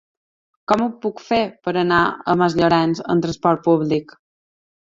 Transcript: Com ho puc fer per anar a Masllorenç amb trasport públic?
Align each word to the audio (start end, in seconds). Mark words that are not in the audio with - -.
Com 0.71 0.83
ho 0.85 0.87
puc 1.03 1.21
fer 1.25 1.39
per 1.67 1.75
anar 1.83 2.01
a 2.33 2.37
Masllorenç 2.43 3.05
amb 3.15 3.27
trasport 3.27 3.63
públic? 3.69 4.19